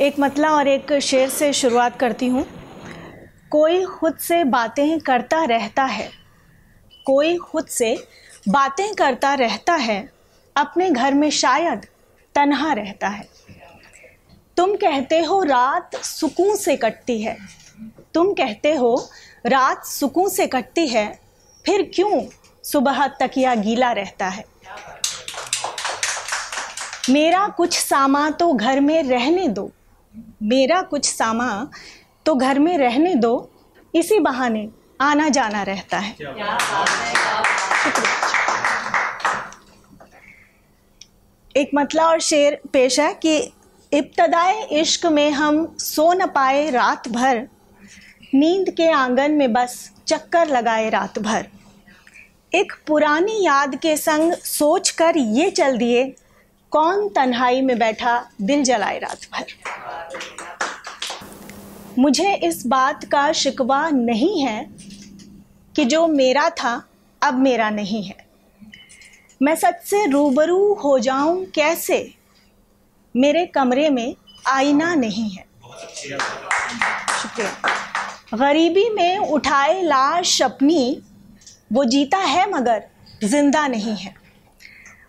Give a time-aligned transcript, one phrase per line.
[0.00, 2.46] एक मतला और एक शेर से शुरुआत करती हूँ।
[3.50, 6.10] कोई खुद से बातें करता रहता है।
[7.06, 8.06] कोई खुद से
[8.48, 10.10] बातें करता रहता है।
[10.56, 11.86] अपने घर में शायद
[12.34, 13.28] तन्हा रहता है।
[14.56, 17.36] तुम कहते हो रात सुकून से कटती है।
[18.14, 19.08] तुम कहते हो
[19.46, 21.20] रात सुकून से कटती है।
[21.66, 22.22] फिर क्यों
[22.64, 24.44] सुबह तकिया गीला रहता है?
[27.10, 29.70] मेरा कुछ सामान तो घर में रहने दो।
[30.42, 31.68] मेरा कुछ सामान
[32.26, 33.34] तो घर में रहने दो
[33.94, 34.68] इसी बहाने
[35.00, 36.14] आना जाना रहता है।
[41.54, 43.36] एक मतला और शेर पेश है कि
[43.92, 47.46] इब्तदाए इश्क में हम सो न पाए रात भर
[48.34, 51.46] नींद के आँगन में बस चक्कर लगाए रात भर।
[52.54, 56.04] एक पुरानी याद के संग सोच कर ये चल दिए
[56.76, 59.44] कौन तन्हाई में बैठा दिल जलाए रात भर?
[61.98, 64.70] मुझे इस बात का शिकवा नहीं है
[65.76, 66.88] कि जो मेरा था,
[67.22, 68.16] अब मेरा नहीं है।
[69.42, 72.14] मैं सच से रूबरू हो जाऊँ कैसे?
[73.16, 75.46] मेरे कमरे में आईना नहीं है।
[77.22, 81.02] शुक्रिया। गरीबी में उठाए लाश अपनी,
[81.72, 82.82] वो जीता है मगर
[83.24, 84.25] ज़िंदा नहीं है।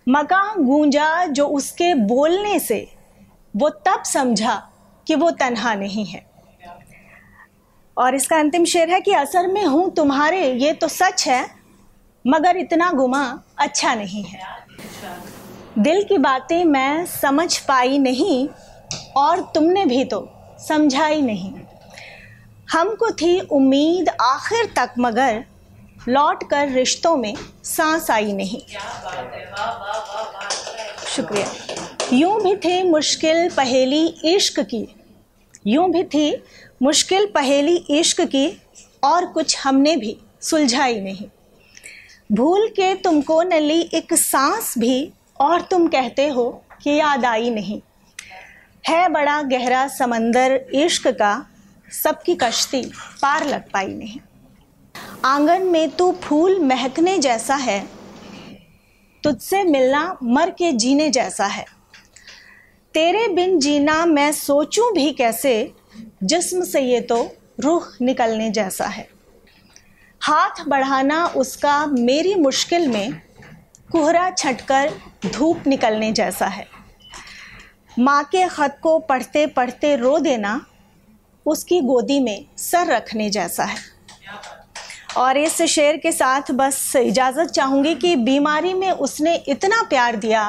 [0.07, 2.87] मकान गूंजा जो उसके बोलने से,
[3.53, 4.55] वो तब समझा
[5.07, 6.25] कि वो तन्हा नहीं है।
[7.97, 11.45] और इसका अंतिम शेर है कि असर में हूँ तुम्हारे, ये तो सच है,
[12.25, 13.23] मगर इतना गुमा
[13.57, 14.41] अच्छा नहीं है।
[15.79, 18.47] दिल की बातें मैं समझ पाई नहीं,
[19.17, 20.27] और तुमने भी तो
[20.59, 21.53] समझा ही नहीं।
[22.71, 25.43] हमको थी उम्मीद आखिर तक मगर
[26.09, 28.59] लौट कर रिश्तों में सांस आई नहीं।
[31.07, 31.47] शुक्रिया।
[32.13, 34.87] यूँ भी थी मुश्किल पहेली इश्क की।
[35.67, 36.43] यूँ भी थी
[36.81, 38.61] मुश्किल पहेली इश्क की
[39.03, 41.27] और कुछ हमने भी सुलझाई नहीं।
[42.31, 46.49] भूल के तुमको न ली एक सांस भी और तुम कहते हो
[46.83, 47.81] कि याद आई नहीं।
[48.87, 51.45] है बड़ा गहरा समंदर इश्क का
[52.03, 52.81] सबकी कश्ती
[53.21, 54.19] पार लग पाई नहीं।
[55.25, 57.87] आँगन में तू फूल महकने जैसा है।
[59.23, 61.65] तुझसे मिलना मर के जीने जैसा है।
[62.93, 65.73] तेरे बिन जीना मैं सोचूं भी कैसे?
[66.23, 69.07] जिस्म से ये तो रूह निकलने जैसा है।
[70.21, 73.21] हाथ बढ़ाना उसका मेरी मुश्किल में,
[73.91, 74.93] कोहरा छटकर
[75.25, 76.67] धूप निकलने जैसा है।
[77.99, 80.65] माँ के ख़त को पढ़ते पढ़ते रो देना,
[81.45, 83.97] उसकी गोदी में सर रखने जैसा है।
[85.17, 90.43] और इस शेर के साथ बस इजाज़त चाहूँगी कि बीमारी में उसने इतना प्यार दिया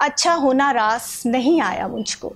[0.00, 2.32] अच्छा होना रास नहीं आया मुझको।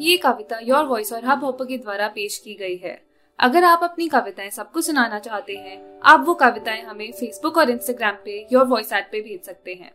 [0.00, 3.02] ये कविता योर वॉइस और हब हॉपर के द्वारा पेश की गई है।
[3.38, 8.14] अगर आप अपनी कविताएँ सबको सुनाना चाहते हैं, आप वो कविताएँ हमें फेसबुक और इंस्टाग्राम
[8.24, 9.92] पे योर वॉइस ऐप पे भेज सकते हैं।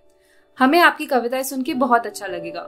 [0.60, 2.68] हमें आपकी कविताएँ सुन के बहुत अच्छा लगेगा।